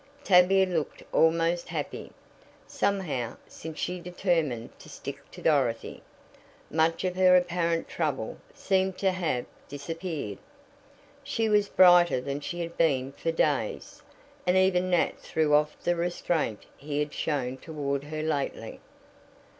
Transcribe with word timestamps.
Tavia 0.23 0.65
looked 0.65 1.03
almost 1.11 1.67
happy. 1.67 2.11
Somehow, 2.65 3.37
since 3.47 3.77
she 3.77 3.99
determined 3.99 4.71
to 4.79 4.89
"stick 4.89 5.19
to 5.29 5.43
Dorothy," 5.43 6.01
much 6.71 7.03
of 7.03 7.15
her 7.15 7.37
apparent 7.37 7.87
trouble 7.87 8.39
seemed 8.51 8.97
to 8.97 9.11
have 9.11 9.45
disappeared. 9.69 10.39
She 11.23 11.47
was 11.49 11.69
brighter 11.69 12.19
than 12.19 12.39
she 12.39 12.61
had 12.61 12.75
been 12.77 13.11
for 13.11 13.31
days, 13.31 14.01
and 14.47 14.57
even 14.57 14.89
Nat 14.89 15.19
threw 15.19 15.53
off 15.53 15.77
the 15.83 15.95
restraint 15.95 16.65
he 16.77 16.97
had 16.97 17.13
shown 17.13 17.57
toward 17.57 18.05
her 18.05 18.23
lately. 18.23 18.79